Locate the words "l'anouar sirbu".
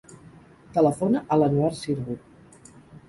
1.41-2.17